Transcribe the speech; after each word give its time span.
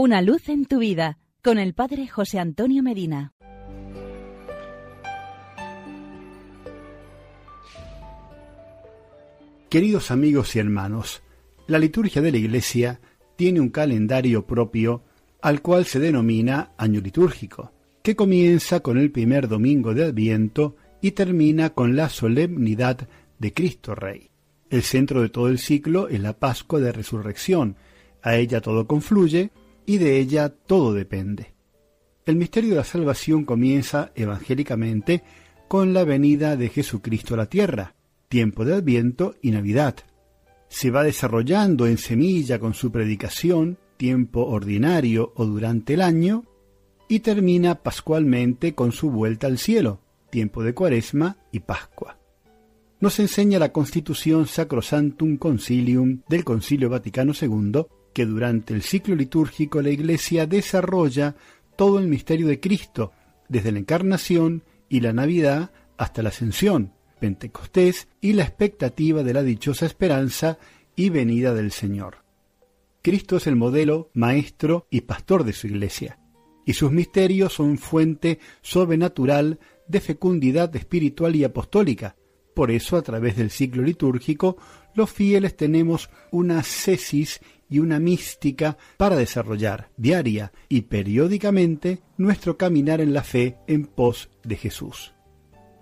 Una 0.00 0.22
luz 0.22 0.48
en 0.48 0.64
tu 0.64 0.78
vida 0.78 1.18
con 1.42 1.58
el 1.58 1.74
Padre 1.74 2.06
José 2.06 2.38
Antonio 2.38 2.84
Medina. 2.84 3.32
Queridos 9.68 10.12
amigos 10.12 10.54
y 10.54 10.60
hermanos, 10.60 11.20
la 11.66 11.80
liturgia 11.80 12.22
de 12.22 12.30
la 12.30 12.36
Iglesia 12.36 13.00
tiene 13.34 13.58
un 13.58 13.70
calendario 13.70 14.46
propio 14.46 15.02
al 15.42 15.62
cual 15.62 15.84
se 15.84 15.98
denomina 15.98 16.70
año 16.78 17.00
litúrgico, 17.00 17.72
que 18.00 18.14
comienza 18.14 18.78
con 18.78 18.98
el 18.98 19.10
primer 19.10 19.48
domingo 19.48 19.94
de 19.94 20.04
Adviento 20.04 20.76
y 21.02 21.10
termina 21.10 21.70
con 21.70 21.96
la 21.96 22.08
solemnidad 22.08 23.08
de 23.40 23.52
Cristo 23.52 23.96
Rey. 23.96 24.30
El 24.70 24.84
centro 24.84 25.22
de 25.22 25.28
todo 25.28 25.48
el 25.48 25.58
ciclo 25.58 26.08
es 26.08 26.20
la 26.20 26.34
Pascua 26.34 26.78
de 26.78 26.92
Resurrección. 26.92 27.74
A 28.22 28.36
ella 28.36 28.60
todo 28.60 28.86
confluye 28.86 29.50
y 29.88 29.96
de 29.96 30.18
ella 30.18 30.50
todo 30.50 30.92
depende. 30.92 31.54
El 32.26 32.36
misterio 32.36 32.70
de 32.70 32.76
la 32.76 32.84
salvación 32.84 33.46
comienza 33.46 34.12
evangélicamente 34.14 35.22
con 35.66 35.94
la 35.94 36.04
venida 36.04 36.56
de 36.56 36.68
Jesucristo 36.68 37.32
a 37.32 37.38
la 37.38 37.46
tierra, 37.46 37.94
tiempo 38.28 38.66
de 38.66 38.74
Adviento 38.74 39.36
y 39.40 39.50
Navidad. 39.50 39.94
Se 40.68 40.90
va 40.90 41.04
desarrollando 41.04 41.86
en 41.86 41.96
semilla 41.96 42.58
con 42.58 42.74
su 42.74 42.92
predicación, 42.92 43.78
tiempo 43.96 44.44
ordinario 44.44 45.32
o 45.36 45.46
durante 45.46 45.94
el 45.94 46.02
año, 46.02 46.44
y 47.08 47.20
termina 47.20 47.76
pascualmente 47.76 48.74
con 48.74 48.92
su 48.92 49.10
vuelta 49.10 49.46
al 49.46 49.56
cielo, 49.56 50.02
tiempo 50.28 50.62
de 50.62 50.74
Cuaresma 50.74 51.38
y 51.50 51.60
Pascua. 51.60 52.18
Nos 53.00 53.18
enseña 53.20 53.58
la 53.58 53.72
Constitución 53.72 54.46
Sacrosantum 54.46 55.38
Concilium 55.38 56.20
del 56.28 56.44
Concilio 56.44 56.90
Vaticano 56.90 57.32
II 57.32 57.86
que 58.12 58.26
durante 58.26 58.74
el 58.74 58.82
ciclo 58.82 59.14
litúrgico 59.14 59.80
la 59.82 59.90
Iglesia 59.90 60.46
desarrolla 60.46 61.36
todo 61.76 61.98
el 61.98 62.08
misterio 62.08 62.46
de 62.48 62.60
Cristo, 62.60 63.12
desde 63.48 63.72
la 63.72 63.78
encarnación 63.78 64.62
y 64.88 65.00
la 65.00 65.12
Navidad 65.12 65.70
hasta 65.96 66.22
la 66.22 66.30
ascensión, 66.30 66.92
Pentecostés 67.20 68.08
y 68.20 68.32
la 68.32 68.44
expectativa 68.44 69.22
de 69.22 69.34
la 69.34 69.42
dichosa 69.42 69.86
esperanza 69.86 70.58
y 70.96 71.10
venida 71.10 71.54
del 71.54 71.72
Señor. 71.72 72.18
Cristo 73.02 73.36
es 73.36 73.46
el 73.46 73.56
modelo, 73.56 74.10
maestro 74.14 74.86
y 74.90 75.02
pastor 75.02 75.44
de 75.44 75.52
su 75.52 75.66
Iglesia, 75.66 76.18
y 76.66 76.74
sus 76.74 76.92
misterios 76.92 77.54
son 77.54 77.78
fuente 77.78 78.38
sobrenatural 78.60 79.58
de 79.86 80.00
fecundidad 80.00 80.74
espiritual 80.76 81.34
y 81.36 81.44
apostólica. 81.44 82.16
Por 82.54 82.70
eso, 82.70 82.96
a 82.96 83.02
través 83.02 83.36
del 83.36 83.50
ciclo 83.50 83.82
litúrgico, 83.82 84.56
los 84.94 85.10
fieles 85.10 85.56
tenemos 85.56 86.10
una 86.32 86.62
cesis 86.62 87.40
y 87.68 87.78
una 87.78 87.98
mística 87.98 88.76
para 88.96 89.16
desarrollar 89.16 89.90
diaria 89.96 90.52
y 90.68 90.82
periódicamente 90.82 92.00
nuestro 92.16 92.56
caminar 92.56 93.00
en 93.00 93.12
la 93.12 93.22
fe 93.22 93.56
en 93.66 93.86
pos 93.86 94.30
de 94.44 94.56
Jesús. 94.56 95.14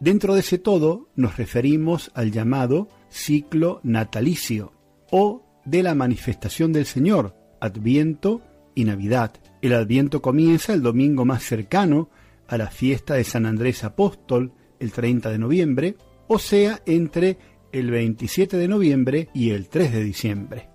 Dentro 0.00 0.34
de 0.34 0.40
ese 0.40 0.58
todo 0.58 1.08
nos 1.16 1.36
referimos 1.36 2.10
al 2.14 2.30
llamado 2.30 2.88
ciclo 3.08 3.80
natalicio 3.82 4.72
o 5.10 5.44
de 5.64 5.82
la 5.82 5.94
manifestación 5.94 6.72
del 6.72 6.86
Señor, 6.86 7.34
Adviento 7.60 8.42
y 8.74 8.84
Navidad. 8.84 9.32
El 9.60 9.74
Adviento 9.74 10.22
comienza 10.22 10.72
el 10.72 10.82
domingo 10.82 11.24
más 11.24 11.42
cercano 11.42 12.10
a 12.46 12.56
la 12.56 12.70
fiesta 12.70 13.14
de 13.14 13.24
San 13.24 13.44
Andrés 13.44 13.82
Apóstol, 13.84 14.52
el 14.78 14.92
30 14.92 15.30
de 15.30 15.38
noviembre, 15.38 15.96
o 16.28 16.38
sea, 16.38 16.80
entre 16.86 17.38
el 17.72 17.90
27 17.90 18.56
de 18.56 18.68
noviembre 18.68 19.28
y 19.34 19.50
el 19.50 19.68
3 19.68 19.92
de 19.92 20.04
diciembre. 20.04 20.68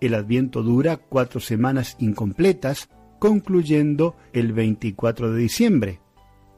El 0.00 0.14
Adviento 0.14 0.62
dura 0.62 0.96
cuatro 0.96 1.40
semanas 1.40 1.96
incompletas, 1.98 2.88
concluyendo 3.18 4.16
el 4.32 4.52
24 4.52 5.32
de 5.32 5.40
diciembre. 5.40 6.00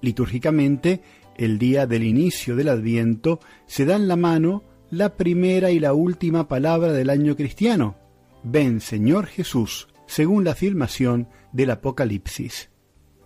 Litúrgicamente, 0.01 1.03
el 1.37 1.59
día 1.59 1.87
del 1.87 2.05
inicio 2.05 2.57
del 2.57 2.69
Adviento 2.69 3.41
se 3.67 3.84
da 3.84 3.97
en 3.97 4.09
la 4.09 4.17
mano 4.17 4.62
la 4.91 5.16
primera 5.16 5.71
y 5.71 5.81
la 5.81 5.94
última 5.94 6.47
palabra 6.49 6.93
del 6.93 7.11
año 7.11 7.34
cristiano. 7.34 7.97
Ven, 8.44 8.81
Señor 8.81 9.27
Jesús, 9.27 9.89
según 10.06 10.45
la 10.45 10.53
afirmación 10.53 11.28
del 11.53 11.71
Apocalipsis. 11.71 12.71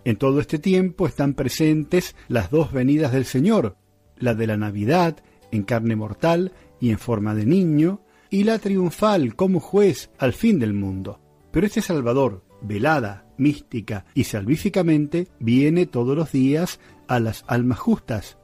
En 0.05 0.15
todo 0.15 0.39
este 0.39 0.57
tiempo 0.57 1.05
están 1.05 1.33
presentes 1.33 2.15
las 2.27 2.49
dos 2.49 2.71
venidas 2.71 3.11
del 3.11 3.25
Señor, 3.25 3.75
la 4.17 4.33
de 4.33 4.47
la 4.47 4.57
Navidad 4.57 5.17
en 5.51 5.63
carne 5.63 5.95
mortal 5.95 6.53
y 6.79 6.91
en 6.91 6.99
forma 6.99 7.35
de 7.35 7.45
niño, 7.45 8.01
y 8.29 8.43
la 8.43 8.59
triunfal 8.59 9.35
como 9.35 9.59
juez 9.59 10.09
al 10.17 10.33
fin 10.33 10.59
del 10.59 10.73
mundo. 10.73 11.19
Pero 11.51 11.65
este 11.65 11.81
Salvador, 11.81 12.43
velada, 12.61 13.25
mística 13.37 14.05
y 14.13 14.25
salvíficamente, 14.25 15.27
viene 15.39 15.85
todos 15.85 16.15
los 16.15 16.31
días 16.31 16.79
a 17.07 17.19
las 17.19 17.43
almas 17.47 17.79
justas. 17.79 18.37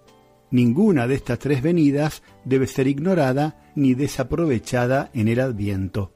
Ninguna 0.52 1.08
de 1.08 1.16
estas 1.16 1.40
tres 1.40 1.62
venidas 1.62 2.22
debe 2.46 2.68
ser 2.68 2.88
ignorada 2.88 3.72
ni 3.76 3.96
desaprovechada 3.96 5.10
en 5.14 5.28
el 5.28 5.40
adviento. 5.40 6.14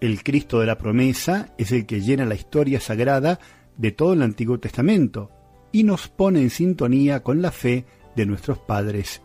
El 0.00 0.22
Cristo 0.22 0.60
de 0.60 0.66
la 0.66 0.78
promesa 0.78 1.54
es 1.58 1.72
el 1.72 1.86
que 1.86 2.00
llena 2.00 2.24
la 2.24 2.34
historia 2.34 2.80
sagrada 2.80 3.38
de 3.76 3.92
todo 3.92 4.12
el 4.12 4.22
Antiguo 4.22 4.58
Testamento 4.60 5.30
y 5.70 5.84
nos 5.84 6.08
pone 6.08 6.40
en 6.40 6.50
sintonía 6.50 7.22
con 7.22 7.40
la 7.40 7.50
fe 7.50 7.86
de 8.14 8.26
nuestros 8.26 8.58
padres. 8.58 9.22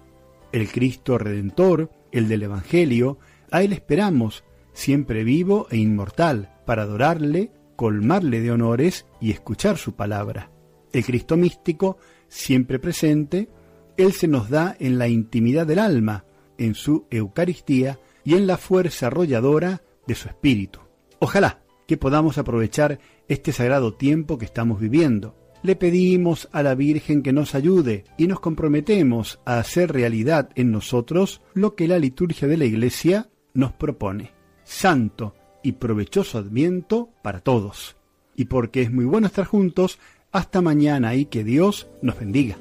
El 0.52 0.70
Cristo 0.70 1.18
Redentor, 1.18 1.92
el 2.12 2.30
del 2.30 2.44
Evangelio, 2.44 3.20
a 3.52 3.62
Él 3.64 3.74
esperamos, 3.74 4.44
siempre 4.74 5.24
vivo 5.24 5.68
e 5.72 5.78
inmortal, 5.78 6.54
para 6.66 6.84
adorarle, 6.84 7.52
colmarle 7.76 8.42
de 8.42 8.52
honores 8.52 9.06
y 9.22 9.32
escuchar 9.32 9.78
su 9.78 9.94
palabra. 9.94 10.52
El 10.92 11.06
Cristo 11.06 11.38
místico, 11.38 11.98
siempre 12.28 12.80
presente, 12.80 13.50
Él 13.98 14.14
se 14.14 14.28
nos 14.28 14.50
da 14.50 14.76
en 14.80 14.98
la 14.98 15.08
intimidad 15.08 15.66
del 15.66 15.80
alma, 15.80 16.26
en 16.58 16.76
su 16.76 17.06
Eucaristía 17.10 18.00
y 18.24 18.36
en 18.36 18.48
la 18.48 18.58
fuerza 18.58 19.08
arrolladora 19.08 19.82
de 20.06 20.16
su 20.16 20.28
espíritu. 20.28 20.80
Ojalá 21.20 21.62
que 21.88 21.98
podamos 21.98 22.38
aprovechar 22.38 23.00
este 23.28 23.52
sagrado 23.52 23.94
tiempo 23.94 24.38
que 24.38 24.46
estamos 24.46 24.80
viviendo. 24.80 25.36
Le 25.64 25.76
pedimos 25.76 26.50
a 26.52 26.62
la 26.62 26.76
Virgen 26.76 27.24
que 27.24 27.34
nos 27.34 27.56
ayude 27.56 28.04
y 28.18 28.28
nos 28.28 28.40
comprometemos 28.40 29.40
a 29.46 29.60
hacer 29.60 29.92
realidad 29.92 30.50
en 30.56 30.72
nosotros 30.72 31.42
lo 31.54 31.76
que 31.76 31.88
la 31.88 31.98
liturgia 31.98 32.48
de 32.48 32.58
la 32.58 32.66
Iglesia 32.66 33.30
nos 33.58 33.74
propone. 33.74 34.32
Santo 34.64 35.36
y 35.64 35.74
provechoso 35.74 36.38
adviento 36.38 37.10
para 37.24 37.40
todos. 37.40 37.98
Y 38.36 38.46
porque 38.46 38.84
es 38.84 38.92
muy 38.92 39.06
bueno 39.06 39.28
estar 39.28 39.46
juntos, 39.46 39.98
hasta 40.32 40.62
mañana 40.62 41.16
y 41.16 41.26
que 41.26 41.44
Dios 41.44 41.90
nos 42.04 42.20
bendiga. 42.20 42.56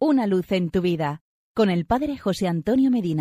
Una 0.00 0.26
luz 0.26 0.50
en 0.50 0.70
tu 0.70 0.80
vida 0.80 1.22
con 1.54 1.70
el 1.70 1.84
Padre 1.86 2.18
José 2.18 2.48
Antonio 2.48 2.90
Medina. 2.90 3.18